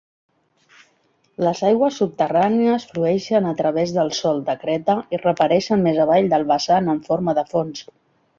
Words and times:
Les 1.47 1.59
aigües 1.67 1.99
subterrànies 2.01 2.87
flueixen 2.93 3.49
a 3.51 3.53
través 3.59 3.93
del 3.99 4.09
sòl 4.21 4.41
de 4.49 4.57
creta 4.65 4.97
i 5.17 5.21
reapareixen 5.21 5.85
més 5.91 6.01
avall 6.07 6.33
del 6.33 6.49
vessant 6.55 6.91
en 6.97 7.05
forma 7.11 7.37
de 7.43 7.47
fonts. 7.55 7.87